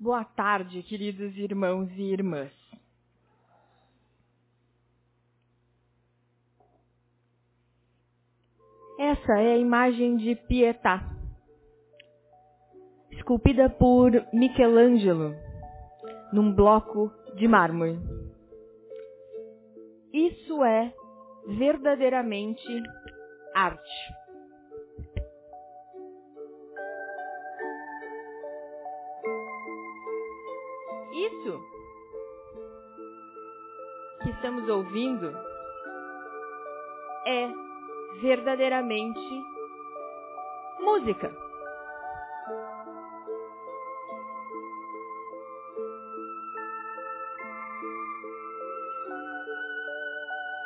[0.00, 2.52] Boa tarde, queridos irmãos e irmãs.
[8.96, 11.02] Essa é a imagem de Pietà,
[13.10, 15.34] esculpida por Michelangelo
[16.32, 17.98] num bloco de mármore.
[20.12, 20.94] Isso é
[21.58, 22.64] verdadeiramente
[23.52, 24.27] arte.
[34.38, 35.32] Estamos ouvindo
[37.26, 37.50] é
[38.20, 39.44] verdadeiramente
[40.80, 41.28] música.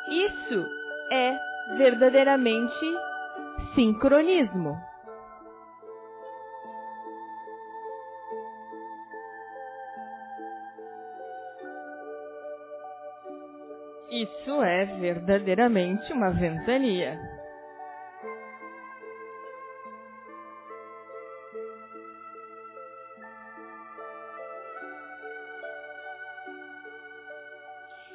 [0.07, 0.65] Isso
[1.11, 1.35] é
[1.77, 2.97] verdadeiramente
[3.73, 4.77] sincronismo.
[14.13, 17.19] Isso é verdadeiramente uma ventania.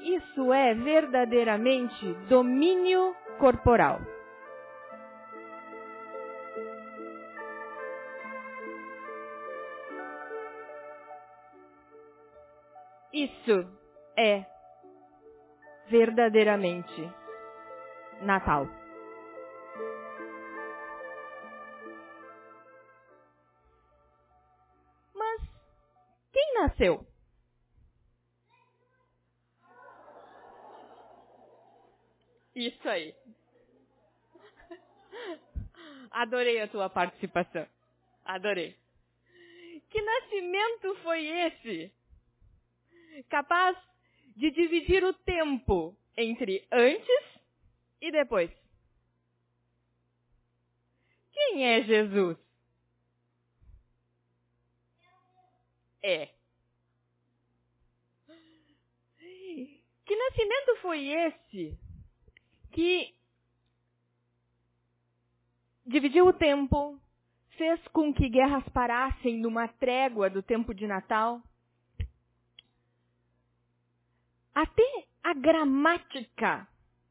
[0.05, 4.01] Isso é verdadeiramente domínio corporal.
[13.13, 13.69] Isso
[14.17, 14.58] é
[15.89, 17.13] verdadeiramente
[18.23, 18.67] Natal.
[25.15, 25.43] Mas
[26.33, 27.07] quem nasceu?
[32.55, 33.15] Isso aí.
[36.11, 37.67] Adorei a tua participação.
[38.25, 38.77] Adorei.
[39.91, 41.93] Que nascimento foi esse?
[43.29, 43.77] Capaz
[44.39, 47.25] de dividir o tempo entre antes
[48.01, 48.49] e depois.
[51.33, 52.39] Quem é Jesus?
[56.01, 56.29] É.
[60.07, 61.77] Que nascimento foi esse
[62.71, 63.13] que
[65.85, 66.97] dividiu o tempo,
[67.57, 71.43] fez com que guerras parassem numa trégua do tempo de Natal?
[74.59, 76.67] Até a gramática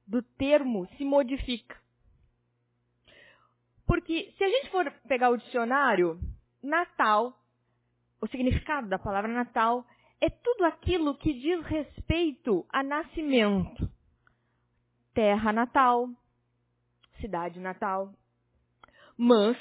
[0.05, 1.77] do termo se modifica.
[3.85, 6.19] Porque se a gente for pegar o dicionário,
[6.61, 7.33] Natal,
[8.21, 9.87] o significado da palavra Natal
[10.19, 13.89] é tudo aquilo que diz respeito a nascimento.
[15.13, 16.09] Terra natal,
[17.21, 18.13] cidade natal.
[19.17, 19.57] Mas,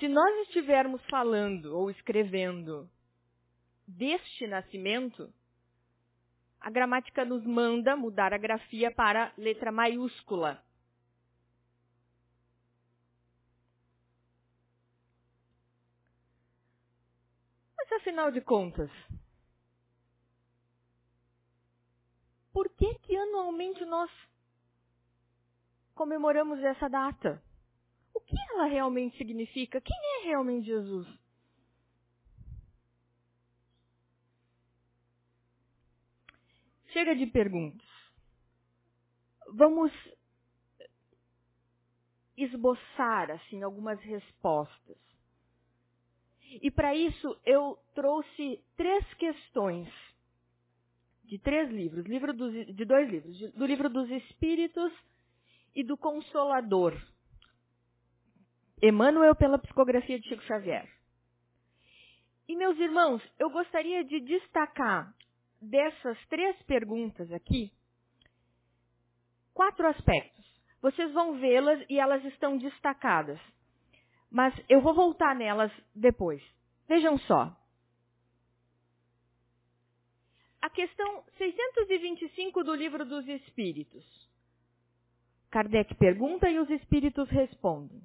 [0.00, 2.90] se nós estivermos falando ou escrevendo
[3.86, 5.32] deste nascimento,
[6.66, 10.60] a gramática nos manda mudar a grafia para letra maiúscula.
[17.78, 18.90] Mas afinal de contas,
[22.52, 24.10] por que que anualmente nós
[25.94, 27.40] comemoramos essa data?
[28.12, 29.80] O que ela realmente significa?
[29.80, 31.06] Quem é realmente Jesus?
[36.96, 37.86] Chega de perguntas.
[39.48, 39.92] Vamos
[42.34, 44.96] esboçar assim algumas respostas.
[46.62, 49.86] E para isso eu trouxe três questões
[51.24, 54.90] de três livros, livro dos, de dois livros, de, do livro dos Espíritos
[55.74, 56.98] e do Consolador.
[58.82, 60.90] Emmanuel pela psicografia de Chico Xavier.
[62.48, 65.14] E meus irmãos, eu gostaria de destacar
[65.60, 67.72] dessas três perguntas aqui
[69.56, 70.44] quatro aspectos.
[70.82, 73.40] Vocês vão vê-las e elas estão destacadas.
[74.30, 76.42] Mas eu vou voltar nelas depois.
[76.86, 77.56] Vejam só.
[80.60, 84.04] A questão 625 do Livro dos Espíritos.
[85.50, 88.02] Kardec pergunta e os espíritos respondem.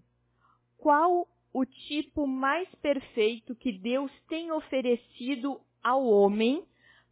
[0.77, 6.65] Qual o tipo mais perfeito que Deus tem oferecido ao homem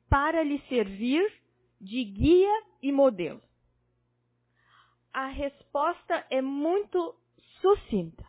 [0.10, 1.32] para lhe servir
[1.80, 3.42] de guia e modelo?
[5.14, 7.16] A resposta é muito
[7.62, 8.26] sucinta.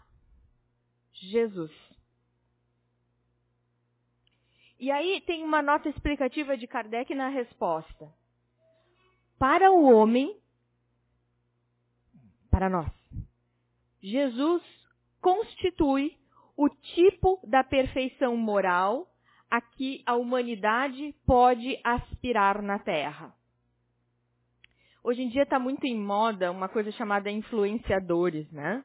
[1.12, 1.72] Jesus.
[4.78, 8.10] E aí tem uma nota explicativa de Kardec na resposta.
[9.38, 10.40] Para o homem,
[12.50, 12.90] para nós,
[14.02, 14.62] Jesus
[15.20, 16.18] constitui
[16.56, 19.09] o tipo da perfeição moral
[19.50, 23.34] a que a humanidade pode aspirar na Terra.
[25.02, 28.84] Hoje em dia está muito em moda uma coisa chamada influenciadores, né?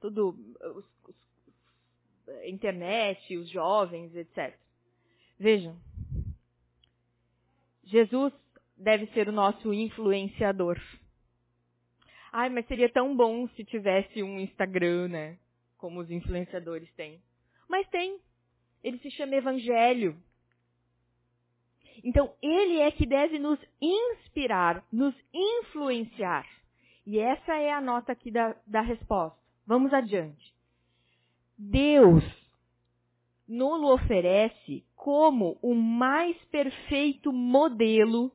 [0.00, 0.36] Tudo,
[0.74, 1.16] os, os,
[2.44, 4.54] internet, os jovens, etc.
[5.38, 5.76] Vejam,
[7.84, 8.32] Jesus
[8.76, 10.78] deve ser o nosso influenciador.
[12.32, 15.38] Ai, mas seria tão bom se tivesse um Instagram, né?
[15.78, 17.22] Como os influenciadores têm.
[17.68, 18.20] Mas tem.
[18.82, 20.16] Ele se chama Evangelho.
[22.04, 26.46] Então, ele é que deve nos inspirar, nos influenciar.
[27.06, 29.38] E essa é a nota aqui da, da resposta.
[29.66, 30.54] Vamos adiante.
[31.58, 32.22] Deus
[33.48, 38.30] nos oferece como o mais perfeito modelo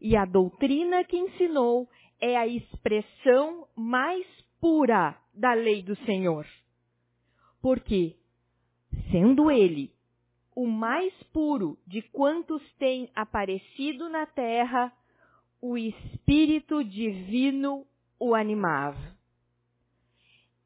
[0.00, 1.88] e a doutrina que ensinou
[2.20, 4.26] é a expressão mais
[4.60, 6.46] pura da lei do Senhor.
[7.62, 8.16] Porque,
[9.10, 9.92] sendo ele
[10.54, 14.92] o mais puro de quantos têm aparecido na terra,
[15.60, 17.86] o Espírito Divino
[18.18, 19.18] o animava.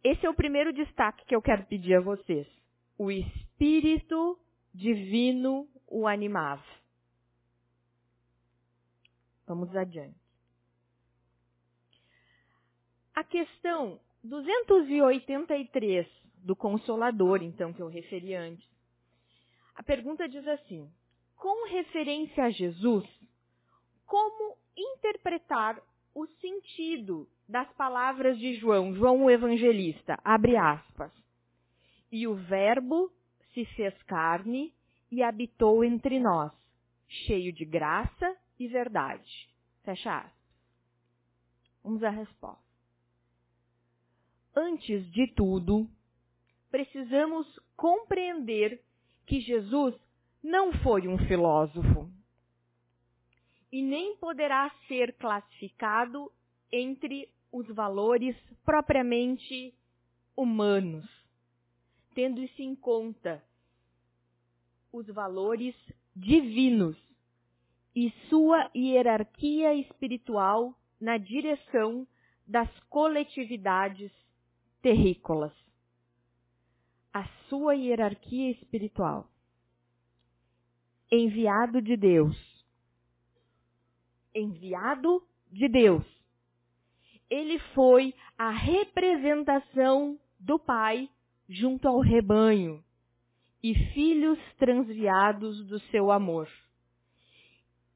[0.03, 2.47] Esse é o primeiro destaque que eu quero pedir a vocês.
[2.99, 4.39] O Espírito
[4.73, 6.65] Divino o animava.
[9.47, 10.17] Vamos adiante.
[13.15, 18.69] A questão 283 do Consolador, então, que eu referi antes.
[19.75, 20.89] A pergunta diz assim:
[21.37, 23.09] com referência a Jesus,
[24.07, 25.81] como interpretar
[26.15, 31.13] o sentido das palavras de João, João o Evangelista, abre aspas.
[32.13, 33.11] E o Verbo
[33.53, 34.73] se fez carne
[35.11, 36.53] e habitou entre nós,
[37.09, 39.49] cheio de graça e verdade.
[39.83, 40.33] Fecha aspas.
[41.83, 42.65] Vamos à resposta.
[44.57, 45.89] Antes de tudo,
[46.75, 48.83] precisamos compreender
[49.27, 49.95] que Jesus
[50.43, 52.11] não foi um filósofo
[53.71, 56.33] e nem poderá ser classificado
[56.73, 58.35] entre os valores
[58.65, 59.73] propriamente
[60.37, 61.09] humanos,
[62.13, 63.41] tendo isso em conta
[64.93, 65.77] os valores
[66.17, 66.97] divinos
[67.95, 72.05] e sua hierarquia espiritual na direção
[72.45, 74.11] das coletividades
[74.83, 75.53] terrícolas.
[77.15, 79.27] A sua hierarquia espiritual.
[81.11, 82.37] Enviado de Deus.
[84.35, 86.05] Enviado de Deus.
[87.31, 91.09] Ele foi a representação do Pai
[91.49, 92.83] junto ao rebanho
[93.63, 96.49] e filhos transviados do seu amor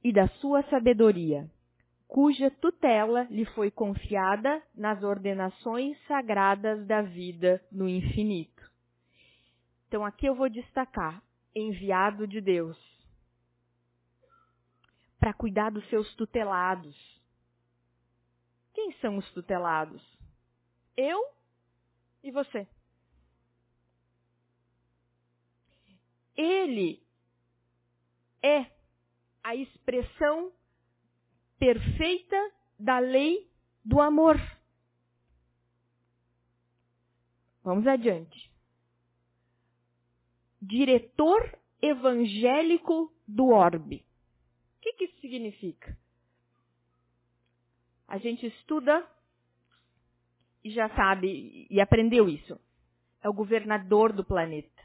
[0.02, 1.50] e da sua sabedoria,
[2.06, 8.57] cuja tutela lhe foi confiada nas ordenações sagradas da vida no infinito.
[9.88, 11.22] Então aqui eu vou destacar
[11.54, 12.78] enviado de Deus
[15.18, 16.94] para cuidar dos seus tutelados.
[18.74, 20.02] Quem são os tutelados?
[20.94, 21.32] Eu
[22.22, 22.68] e você.
[26.36, 27.02] Ele
[28.42, 28.70] é
[29.42, 30.52] a expressão
[31.58, 33.50] perfeita da lei
[33.82, 34.36] do amor.
[37.64, 38.47] Vamos adiante.
[40.68, 44.04] Diretor evangélico do orbe.
[44.76, 45.96] O que, que isso significa?
[48.06, 49.02] A gente estuda
[50.62, 52.60] e já sabe e aprendeu isso.
[53.22, 54.82] É o governador do planeta.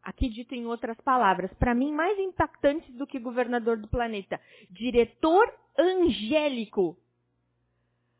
[0.00, 5.52] Aqui dito em outras palavras, para mim mais impactantes do que governador do planeta, diretor
[5.76, 6.96] angélico,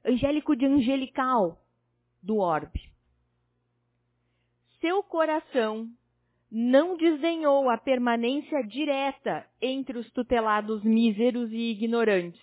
[0.04, 1.64] angélico de angelical
[2.21, 2.90] do orbe.
[4.81, 5.88] Seu coração
[6.56, 12.40] não desdenhou a permanência direta entre os tutelados míseros e ignorantes,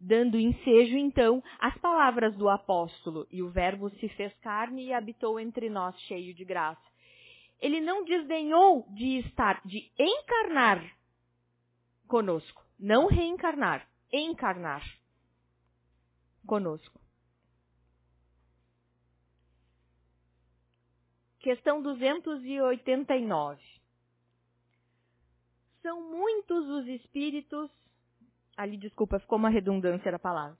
[0.00, 5.40] dando ensejo então às palavras do apóstolo, e o verbo se fez carne e habitou
[5.40, 6.92] entre nós cheio de graça
[7.62, 10.84] ele não desdenhou de estar, de encarnar
[12.08, 12.66] conosco.
[12.76, 14.82] Não reencarnar, encarnar
[16.44, 17.00] conosco.
[21.42, 23.60] Questão 289.
[25.82, 27.68] São muitos os espíritos.
[28.56, 30.56] Ali, desculpa, ficou uma redundância da palavra.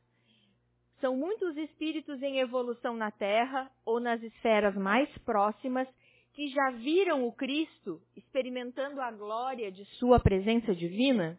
[1.00, 5.88] São muitos espíritos em evolução na Terra ou nas esferas mais próximas
[6.32, 11.38] que já viram o Cristo experimentando a glória de sua presença divina?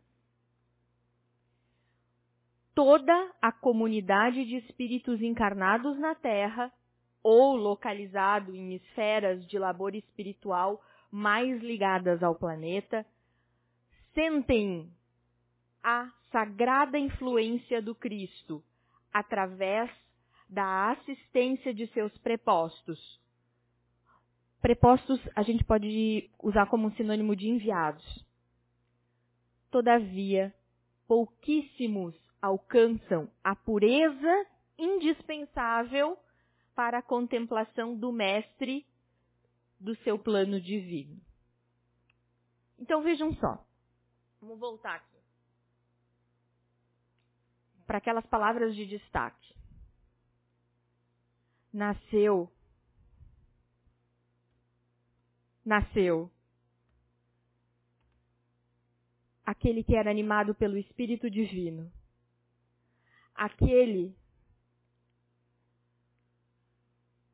[2.74, 6.72] Toda a comunidade de espíritos encarnados na Terra
[7.24, 13.06] ou localizado em esferas de labor espiritual mais ligadas ao planeta,
[14.14, 14.92] sentem
[15.82, 18.64] a sagrada influência do Cristo
[19.12, 19.90] através
[20.50, 23.22] da assistência de seus prepostos.
[24.62, 28.26] Prepostos a gente pode usar como um sinônimo de enviados.
[29.70, 30.54] Todavia,
[31.08, 34.46] pouquíssimos alcançam a pureza
[34.78, 36.18] indispensável
[36.76, 38.86] para a contemplação do Mestre
[39.80, 41.22] do seu plano divino.
[42.80, 43.66] Então vejam só.
[44.42, 45.18] Vamos voltar aqui.
[47.86, 49.56] Para aquelas palavras de destaque.
[51.72, 52.52] Nasceu.
[55.66, 56.32] Nasceu.
[59.46, 61.92] Aquele que era animado pelo Espírito Divino.
[63.36, 64.16] Aquele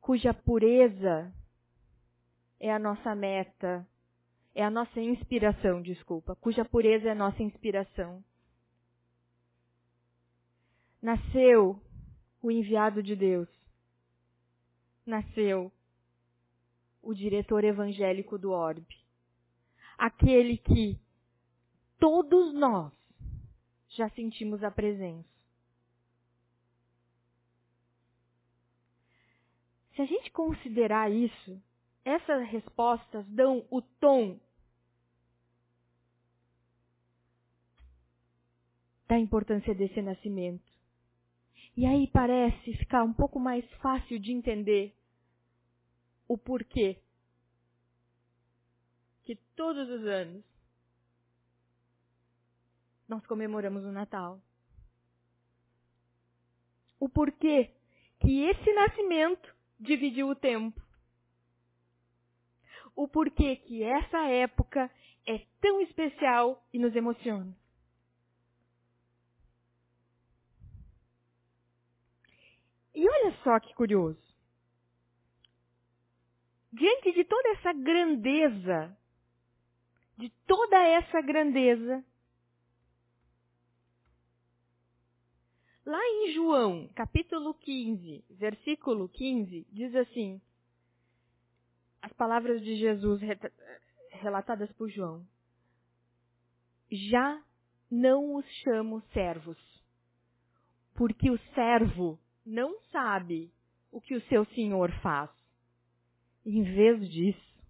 [0.00, 1.32] cuja pureza
[2.58, 3.86] é a nossa meta,
[4.54, 8.24] é a nossa inspiração, desculpa, cuja pureza é a nossa inspiração.
[11.00, 11.80] Nasceu
[12.42, 13.48] o enviado de Deus.
[15.06, 15.72] Nasceu
[17.02, 18.98] o diretor evangélico do Orbe.
[19.96, 20.98] Aquele que
[21.98, 22.92] todos nós
[23.88, 25.29] já sentimos a presença.
[30.00, 31.62] Se a gente considerar isso,
[32.02, 34.40] essas respostas dão o tom
[39.06, 40.64] da importância desse nascimento.
[41.76, 44.96] E aí parece ficar um pouco mais fácil de entender
[46.26, 46.98] o porquê
[49.24, 50.42] que todos os anos
[53.06, 54.40] nós comemoramos o Natal.
[56.98, 57.70] O porquê
[58.18, 60.80] que esse nascimento dividiu o tempo
[62.94, 64.90] o porquê que essa época
[65.26, 67.56] é tão especial e nos emociona.
[72.94, 74.20] E olha só que curioso.
[76.72, 78.96] Diante de toda essa grandeza,
[80.18, 82.04] de toda essa grandeza,
[85.90, 90.40] lá em João, capítulo 15, versículo 15, diz assim:
[92.00, 93.20] as palavras de Jesus
[94.12, 95.26] relatadas por João.
[96.90, 97.42] Já
[97.90, 99.58] não os chamo servos,
[100.94, 103.52] porque o servo não sabe
[103.90, 105.28] o que o seu senhor faz.
[106.46, 107.60] Em vez disso,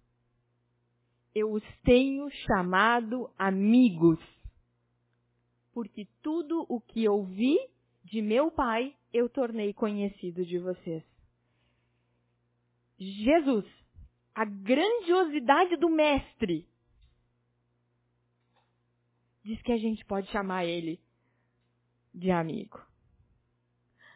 [1.33, 4.19] eu os tenho chamado amigos,
[5.73, 7.57] porque tudo o que ouvi
[8.11, 11.03] de meu Pai eu tornei conhecido de vocês.
[12.99, 13.65] Jesus
[14.33, 16.67] a grandiosidade do mestre,
[19.43, 20.99] diz que a gente pode chamar ele
[22.13, 22.81] de amigo.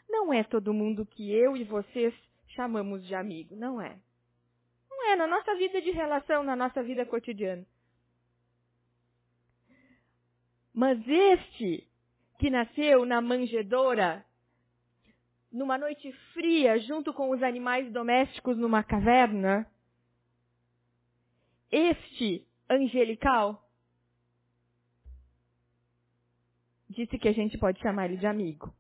[0.07, 2.13] Não é todo mundo que eu e vocês
[2.49, 3.99] chamamos de amigo, não é.
[4.89, 7.65] Não é na nossa vida de relação, na nossa vida cotidiana.
[10.73, 11.87] Mas este
[12.37, 14.25] que nasceu na manjedoura,
[15.51, 19.65] numa noite fria, junto com os animais domésticos numa caverna,
[21.71, 23.65] este angelical
[26.89, 28.73] disse que a gente pode chamar ele de amigo.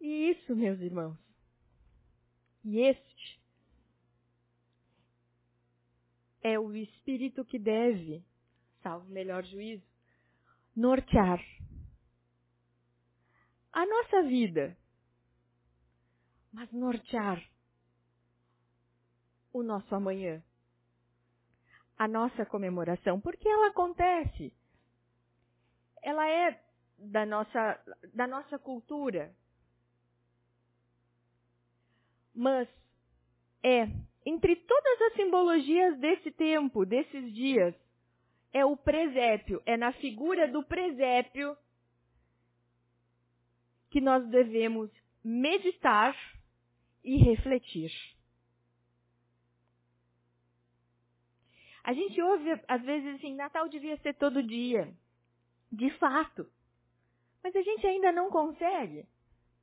[0.00, 1.18] E isso, meus irmãos,
[2.64, 3.37] e este
[6.52, 8.24] é o espírito que deve,
[8.82, 9.86] salvo melhor juízo,
[10.74, 11.40] nortear
[13.72, 14.76] a nossa vida,
[16.52, 17.42] mas nortear
[19.52, 20.42] o nosso amanhã,
[21.96, 24.52] a nossa comemoração, porque ela acontece.
[26.02, 26.64] Ela é
[26.98, 29.34] da nossa, da nossa cultura.
[32.34, 32.68] Mas
[33.62, 33.86] é,
[34.28, 37.74] entre todas as simbologias desse tempo, desses dias,
[38.52, 41.56] é o presépio, é na figura do presépio
[43.88, 44.90] que nós devemos
[45.24, 46.14] meditar
[47.02, 47.90] e refletir.
[51.82, 54.92] A gente ouve, às vezes, assim, Natal devia ser todo dia.
[55.72, 56.46] De fato.
[57.42, 59.06] Mas a gente ainda não consegue.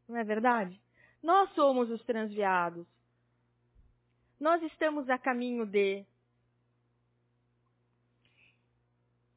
[0.09, 0.81] Não é verdade?
[1.21, 2.87] Nós somos os transviados.
[4.39, 6.05] Nós estamos a caminho de.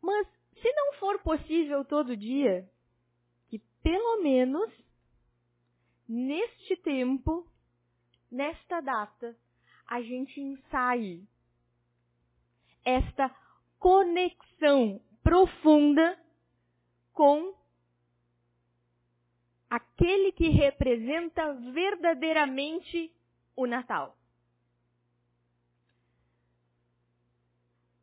[0.03, 0.27] Mas,
[0.61, 2.69] se não for possível todo dia,
[3.89, 4.71] pelo menos
[6.07, 7.47] neste tempo,
[8.31, 9.35] nesta data,
[9.87, 11.27] a gente ensaie
[12.85, 13.35] esta
[13.79, 16.23] conexão profunda
[17.15, 17.55] com
[19.71, 23.11] aquele que representa verdadeiramente
[23.57, 24.18] o Natal.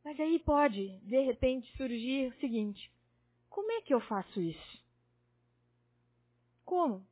[0.05, 2.91] Mas aí pode, de repente, surgir o seguinte:
[3.49, 4.85] como é que eu faço isso?
[6.63, 7.03] Como?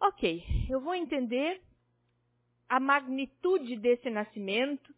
[0.00, 1.60] Ok, eu vou entender
[2.68, 4.94] a magnitude desse nascimento,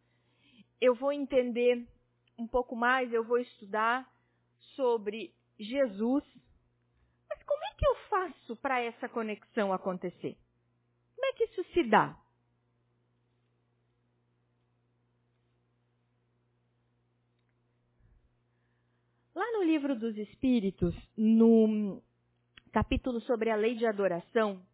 [0.80, 1.86] eu vou entender
[2.38, 4.06] um pouco mais, eu vou estudar
[4.76, 6.24] sobre Jesus.
[7.28, 10.36] Mas como é que eu faço para essa conexão acontecer?
[11.14, 12.18] Como é que isso se dá?
[19.34, 22.00] Lá no livro dos Espíritos, no
[22.70, 24.64] capítulo sobre a lei de adoração,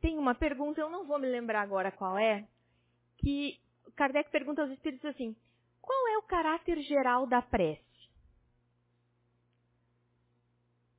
[0.00, 2.48] tem uma pergunta, eu não vou me lembrar agora qual é,
[3.18, 3.60] que
[3.94, 5.36] Kardec pergunta aos espíritos assim:
[5.82, 7.84] qual é o caráter geral da prece?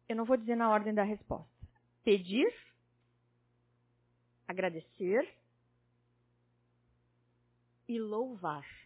[0.07, 1.49] Eu não vou dizer na ordem da resposta.
[2.03, 2.53] Pedir,
[4.47, 5.27] agradecer
[7.87, 8.80] e louvar.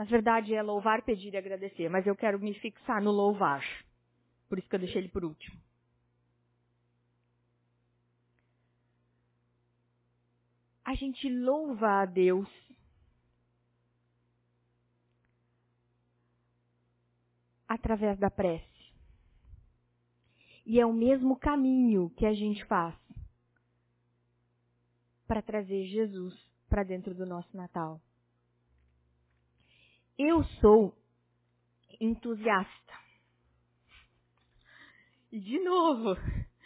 [0.00, 3.62] Na verdade, é louvar, pedir e agradecer, mas eu quero me fixar no louvar.
[4.48, 5.60] Por isso que eu deixei ele por último.
[10.90, 12.48] a gente louva a Deus.
[17.68, 18.66] Através da prece.
[20.66, 22.96] E é o mesmo caminho que a gente faz
[25.28, 26.34] para trazer Jesus
[26.68, 28.00] para dentro do nosso Natal.
[30.22, 30.94] Eu sou
[31.98, 32.94] entusiasta.
[35.32, 36.14] E de novo,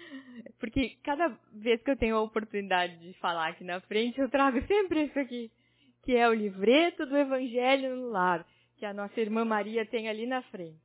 [0.58, 4.60] porque cada vez que eu tenho a oportunidade de falar aqui na frente, eu trago
[4.66, 5.52] sempre isso aqui,
[6.02, 8.44] que é o livreto do Evangelho no Lar,
[8.76, 10.82] que a nossa irmã Maria tem ali na frente.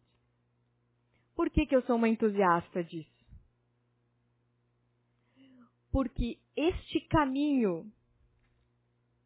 [1.36, 3.10] Por que, que eu sou uma entusiasta disso?
[5.92, 7.92] Porque este caminho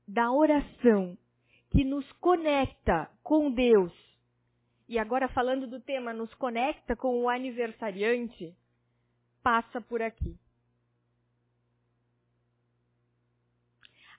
[0.08, 1.18] da oração
[1.74, 3.92] que nos conecta com Deus,
[4.88, 8.56] e agora falando do tema, nos conecta com o aniversariante,
[9.42, 10.38] passa por aqui.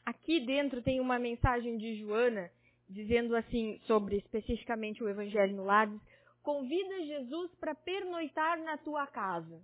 [0.05, 2.51] Aqui dentro tem uma mensagem de Joana
[2.89, 5.89] dizendo assim sobre especificamente o Evangelho no Lar,
[6.43, 9.63] convida Jesus para pernoitar na tua casa.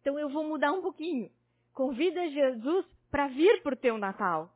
[0.00, 1.30] Então eu vou mudar um pouquinho.
[1.74, 4.53] Convida Jesus para vir para o teu Natal.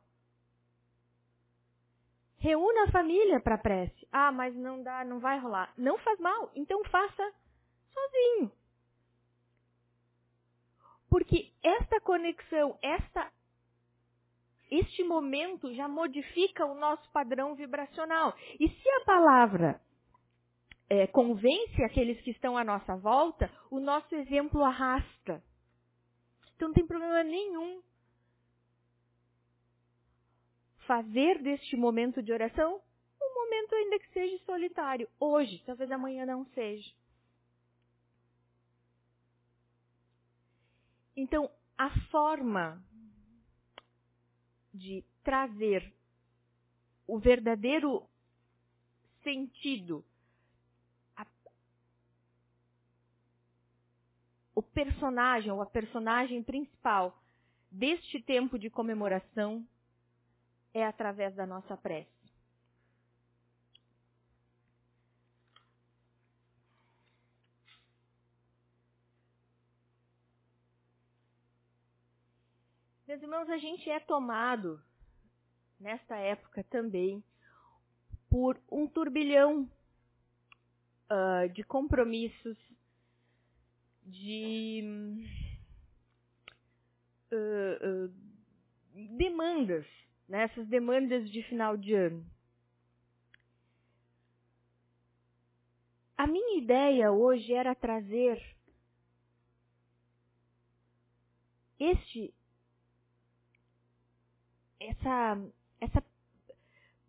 [2.39, 4.07] Reúna a família para prece.
[4.11, 5.73] Ah, mas não dá, não vai rolar.
[5.77, 6.51] Não faz mal.
[6.55, 7.33] Então faça
[7.93, 8.51] sozinho.
[11.09, 13.31] Porque esta conexão, esta
[14.71, 18.35] este momento já modifica o nosso padrão vibracional.
[18.59, 19.81] E se a palavra
[20.89, 25.43] é, convence aqueles que estão à nossa volta, o nosso exemplo arrasta.
[26.55, 27.81] Então não tem problema nenhum
[30.89, 32.81] fazer deste momento de oração
[33.21, 35.07] um momento ainda que seja solitário.
[35.19, 36.91] Hoje, talvez amanhã não seja.
[41.15, 41.47] Então,
[41.77, 42.83] a forma
[44.73, 45.93] de trazer
[47.05, 48.09] o verdadeiro
[49.21, 50.03] sentido,
[51.15, 51.23] a,
[54.55, 57.15] o personagem ou a personagem principal
[57.69, 59.63] deste tempo de comemoração
[60.73, 62.19] é através da nossa prece.
[73.09, 74.79] Meus irmãos, a gente é tomado,
[75.79, 77.23] nesta época também,
[78.29, 79.67] por um turbilhão
[81.09, 82.55] uh, de compromissos,
[84.05, 84.83] de
[87.31, 88.13] uh, uh,
[89.17, 89.87] demandas,
[90.29, 90.43] né?
[90.43, 92.25] essas demandas de final de ano.
[96.15, 98.39] A minha ideia hoje era trazer
[101.79, 102.33] este
[104.79, 105.37] essa,
[105.81, 106.03] essa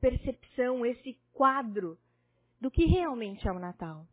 [0.01, 1.99] percepção, esse quadro
[2.61, 4.07] do que realmente é o Natal.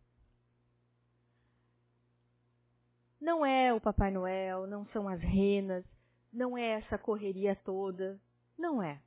[3.19, 5.83] Não é o Papai Noel, não são as renas,
[6.31, 8.19] não é essa correria toda.
[8.57, 8.99] Não é.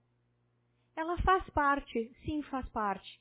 [0.96, 3.20] Ela faz parte, sim, faz parte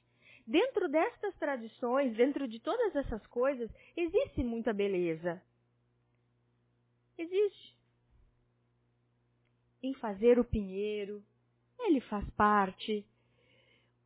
[0.49, 5.39] dentro destas tradições, dentro de todas essas coisas, existe muita beleza.
[7.15, 7.77] Existe.
[9.83, 11.23] Em fazer o pinheiro,
[11.77, 13.05] ele faz parte.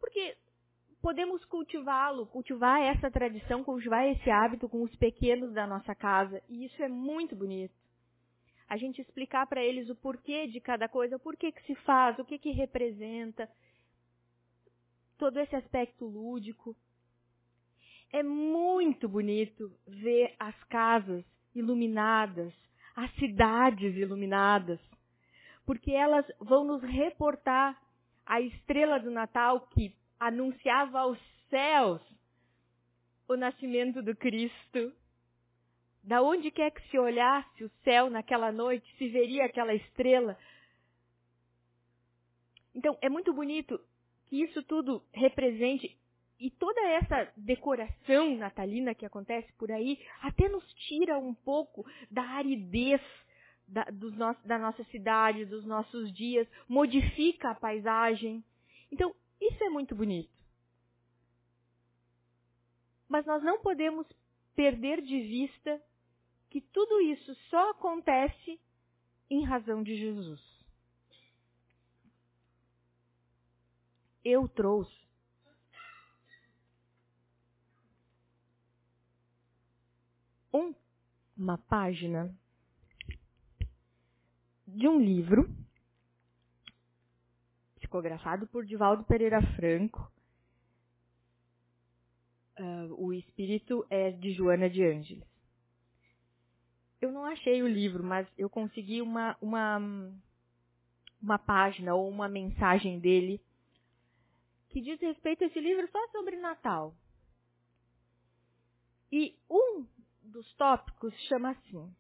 [0.02, 0.36] Porque
[1.02, 6.44] podemos cultivá-lo, cultivar essa tradição, cultivar esse hábito com os pequenos da nossa casa.
[6.50, 7.74] E isso é muito bonito.
[8.68, 12.18] A gente explicar para eles o porquê de cada coisa, o porquê que se faz,
[12.20, 13.50] o que que representa,
[15.18, 16.76] todo esse aspecto lúdico.
[18.12, 21.24] É muito bonito ver as casas
[21.56, 22.54] iluminadas,
[22.96, 24.80] as cidades iluminadas,
[25.66, 27.80] porque elas vão nos reportar
[28.26, 32.02] a estrela do Natal que anunciava aos céus
[33.28, 34.94] o nascimento do Cristo.
[36.04, 40.38] Da onde quer que se olhasse o céu naquela noite, se veria aquela estrela.
[42.76, 43.80] Então, é muito bonito
[44.28, 45.98] que isso tudo represente
[46.40, 52.22] e toda essa decoração natalina que acontece por aí até nos tira um pouco da
[52.22, 53.02] aridez
[53.66, 58.44] da, no, da nossa cidade, dos nossos dias, modifica a paisagem.
[58.92, 60.30] Então, isso é muito bonito.
[63.08, 64.06] Mas nós não podemos
[64.56, 65.82] perder de vista
[66.54, 68.62] que tudo isso só acontece
[69.28, 70.40] em razão de Jesus.
[74.24, 74.96] Eu trouxe
[80.54, 80.76] um,
[81.36, 82.32] uma página
[84.68, 85.50] de um livro
[87.78, 90.08] psicografado por Divaldo Pereira Franco.
[92.60, 95.33] Uh, o espírito é de Joana de Ângeles.
[97.04, 99.78] Eu não achei o livro, mas eu consegui uma, uma,
[101.22, 103.42] uma página ou uma mensagem dele
[104.70, 106.96] que diz respeito a esse livro só sobre Natal.
[109.12, 109.86] E um
[110.22, 111.94] dos tópicos chama assim: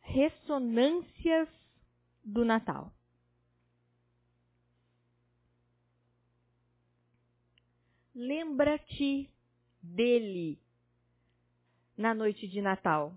[0.00, 1.50] Ressonâncias
[2.24, 2.90] do Natal.
[8.14, 9.30] Lembra-te
[9.82, 10.58] dele
[12.00, 13.12] na noite de Natal.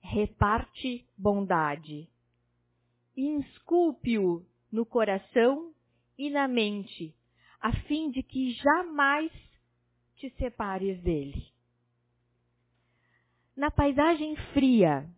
[0.00, 2.08] Reparte bondade.
[3.16, 5.72] Insculpe-o no coração
[6.18, 7.14] e na mente,
[7.60, 9.30] a fim de que jamais
[10.16, 11.46] te separes dele.
[13.56, 15.08] Na paisagem fria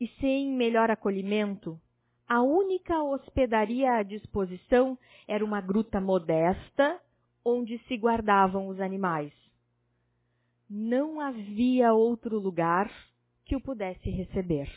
[0.00, 1.80] e sem melhor acolhimento,
[2.28, 4.98] a única hospedaria à disposição
[5.28, 7.00] era uma gruta modesta
[7.44, 9.41] onde se guardavam os animais.
[10.74, 12.90] Não havia outro lugar
[13.44, 14.72] que o pudesse receber.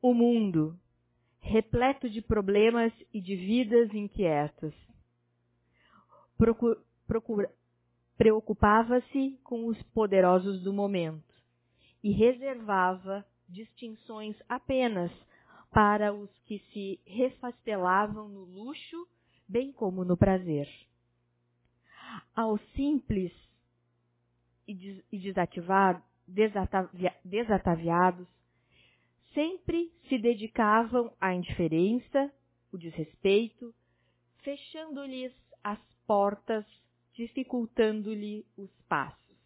[0.00, 0.78] O mundo,
[1.40, 4.72] repleto de problemas e de vidas inquietas,
[8.16, 11.34] preocupava-se com os poderosos do momento
[12.00, 15.10] e reservava distinções apenas
[15.72, 19.08] para os que se refastelavam no luxo
[19.48, 20.68] bem como no prazer.
[22.32, 23.32] Aos simples
[24.66, 24.74] e
[27.24, 28.26] desataviados,
[29.32, 32.32] sempre se dedicavam à indiferença,
[32.72, 33.74] o desrespeito,
[34.38, 36.64] fechando-lhes as portas,
[37.12, 39.36] dificultando-lhe os passos.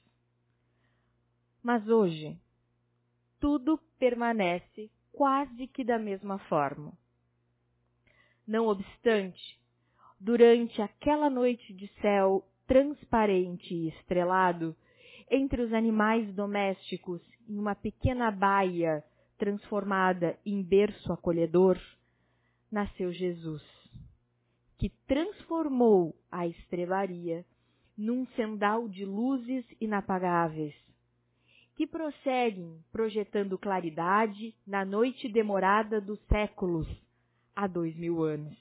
[1.63, 2.39] Mas hoje,
[3.41, 6.93] tudo permanece quase que da mesma forma.
[8.47, 9.59] Não obstante,
[10.19, 14.77] durante aquela noite de céu transparente e estrelado,
[15.31, 19.05] entre os animais domésticos, em uma pequena baia
[19.39, 21.79] transformada em berço acolhedor,
[22.71, 23.63] nasceu Jesus,
[24.79, 27.45] que transformou a estrelaria
[27.97, 30.75] num sendal de luzes inapagáveis,
[31.75, 36.87] que prosseguem projetando claridade na noite demorada dos séculos,
[37.55, 38.57] há dois mil anos.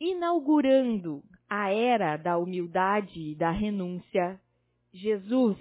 [0.00, 4.40] Inaugurando a era da humildade e da renúncia,
[4.92, 5.58] Jesus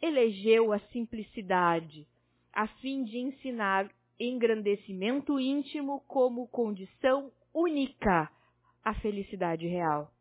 [0.00, 2.06] elegeu a simplicidade
[2.52, 8.30] a fim de ensinar engrandecimento íntimo como condição única
[8.84, 10.12] à felicidade real.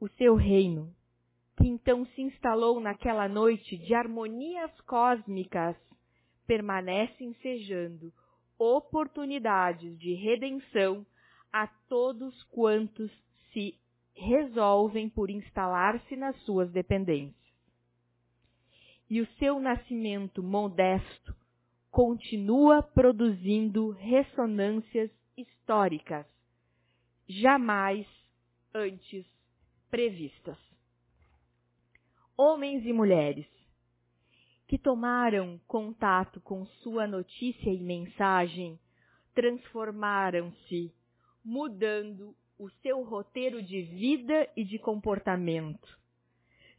[0.00, 0.94] O seu reino,
[1.56, 5.76] que então se instalou naquela noite de harmonias cósmicas,
[6.46, 8.12] permanece ensejando
[8.58, 11.06] oportunidades de redenção
[11.52, 13.10] a todos quantos
[13.52, 13.78] se
[14.14, 17.52] resolvem por instalar-se nas suas dependências.
[19.08, 21.34] E o seu nascimento modesto
[21.90, 26.26] continua produzindo ressonâncias históricas,
[27.28, 28.06] jamais
[28.74, 29.26] antes
[29.90, 30.56] previstas.
[32.36, 33.46] Homens e mulheres
[34.66, 38.80] que tomaram contato com sua notícia e mensagem
[39.34, 40.90] transformaram-se,
[41.44, 45.98] mudando o seu roteiro de vida e de comportamento,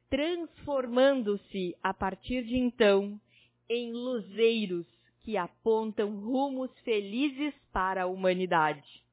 [0.09, 3.19] transformando-se a partir de então
[3.67, 4.87] em luzeiros
[5.23, 9.03] que apontam rumos felizes para a humanidade.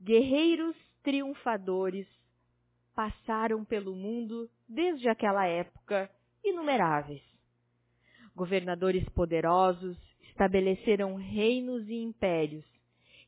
[0.00, 2.06] Guerreiros triunfadores
[2.94, 6.10] passaram pelo mundo desde aquela época
[6.42, 7.22] inumeráveis.
[8.34, 12.69] Governadores poderosos estabeleceram reinos e impérios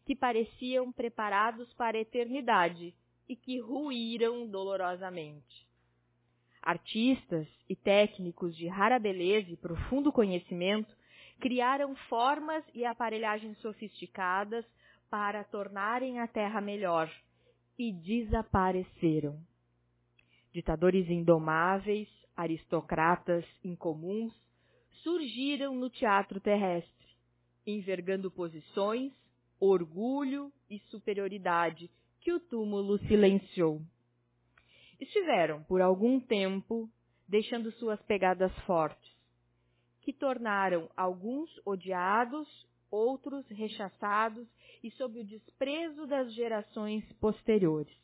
[0.05, 2.95] que pareciam preparados para a eternidade
[3.29, 5.67] e que ruíram dolorosamente.
[6.61, 10.95] Artistas e técnicos de rara beleza e profundo conhecimento
[11.41, 14.65] criaram formas e aparelhagens sofisticadas
[15.11, 17.11] para tornarem a terra melhor
[17.79, 19.39] e desapareceram.
[20.53, 24.33] Ditadores indomáveis, aristocratas incomuns,
[25.03, 27.09] surgiram no teatro terrestre,
[27.67, 29.13] envergando posições,
[29.65, 31.89] orgulho e superioridade
[32.21, 33.81] que o túmulo silenciou.
[35.01, 36.91] Estiveram por algum tempo
[37.29, 39.17] deixando suas pegadas fortes,
[40.01, 42.49] que tornaram alguns odiados,
[42.91, 44.49] outros rechaçados
[44.83, 47.97] e sob o desprezo das gerações posteriores.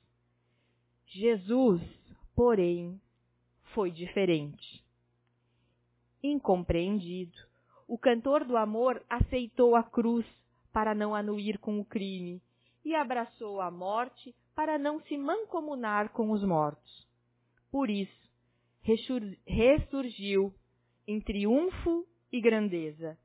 [1.07, 1.83] Jesus,
[2.37, 3.01] porém,
[3.75, 4.85] foi diferente.
[6.23, 7.37] Incompreendido,
[7.88, 10.25] o cantor do amor aceitou a cruz
[10.72, 12.42] para não anuir com o crime
[12.85, 17.07] e abraçou a morte para não se mancomunar com os mortos.
[17.70, 18.28] Por isso,
[19.46, 20.52] ressurgiu
[21.07, 23.18] em triunfo e grandeza,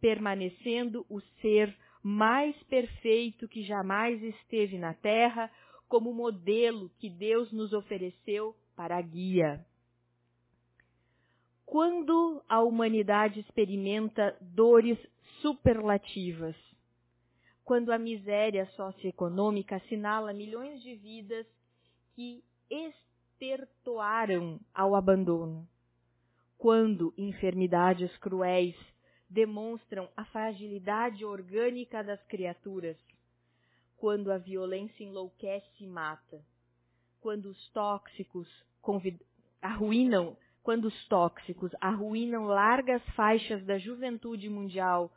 [0.00, 5.50] permanecendo o ser mais perfeito que jamais esteve na terra,
[5.88, 9.64] como modelo que Deus nos ofereceu para guia.
[11.66, 14.98] Quando a humanidade experimenta dores
[15.40, 16.56] superlativas,
[17.70, 21.46] quando a miséria socioeconômica assinala milhões de vidas
[22.16, 25.68] que estertoaram ao abandono,
[26.58, 28.74] quando enfermidades cruéis
[29.28, 32.96] demonstram a fragilidade orgânica das criaturas,
[33.98, 36.44] quando a violência enlouquece e mata,
[37.20, 38.48] quando os tóxicos
[39.62, 45.12] arruinam, quando os tóxicos arruinam largas faixas da juventude mundial,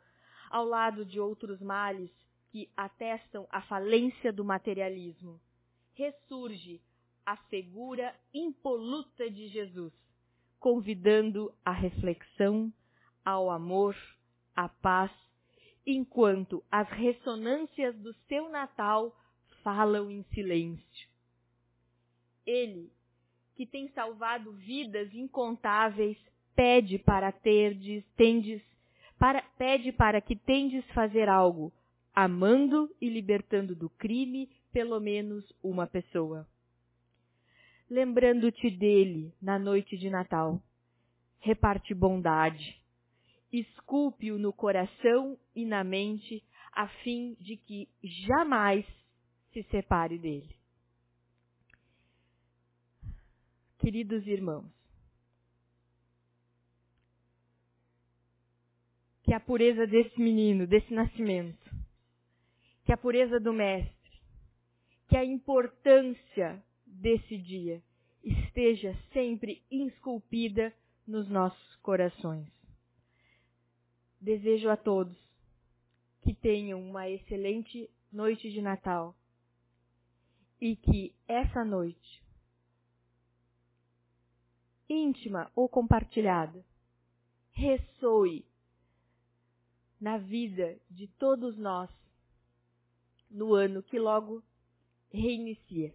[0.48, 2.12] ao lado de outros males
[2.54, 5.40] que atestam a falência do materialismo,
[5.92, 6.80] ressurge
[7.26, 9.92] a figura impoluta de Jesus,
[10.60, 12.72] convidando à reflexão,
[13.24, 13.96] ao amor,
[14.54, 15.10] à paz,
[15.84, 19.12] enquanto as ressonâncias do seu Natal
[19.64, 21.08] falam em silêncio.
[22.46, 22.88] Ele,
[23.56, 26.16] que tem salvado vidas incontáveis,
[26.54, 28.62] pede para terdes, tendes,
[29.18, 31.72] para, pede para que tendes fazer algo,
[32.14, 36.46] amando e libertando do crime pelo menos uma pessoa.
[37.90, 40.62] Lembrando-te dele na noite de Natal,
[41.40, 42.80] reparte bondade,
[43.52, 48.84] esculpe-o no coração e na mente, a fim de que jamais
[49.52, 50.56] se separe dele.
[53.78, 54.72] Queridos irmãos,
[59.22, 61.63] que a pureza desse menino, desse nascimento,
[62.84, 64.20] que a pureza do Mestre,
[65.08, 67.82] que a importância desse dia
[68.22, 70.72] esteja sempre esculpida
[71.06, 72.48] nos nossos corações.
[74.20, 75.16] Desejo a todos
[76.22, 79.14] que tenham uma excelente noite de Natal
[80.60, 82.22] e que essa noite,
[84.88, 86.64] íntima ou compartilhada,
[87.52, 88.46] ressoe
[90.00, 91.90] na vida de todos nós
[93.34, 94.42] no ano que logo
[95.12, 95.94] reinicia.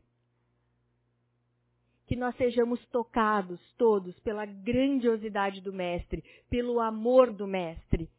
[2.05, 8.09] Que nós sejamos tocados todos pela grandiosidade do Mestre, pelo amor do Mestre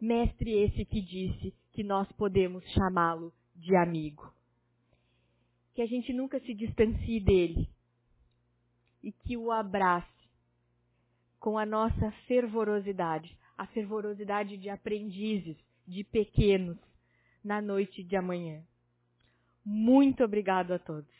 [0.00, 4.32] mestre esse que disse que nós podemos chamá-lo de amigo.
[5.74, 7.68] Que a gente nunca se distancie dele
[9.02, 10.08] e que o abrace
[11.38, 16.78] com a nossa fervorosidade, a fervorosidade de aprendizes, de pequenos,
[17.42, 18.62] na noite de amanhã.
[19.64, 21.10] Muito obrigado a todos.